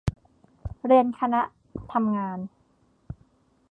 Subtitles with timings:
[0.85, 1.41] เรียนคณะ
[1.91, 2.39] ทำงาน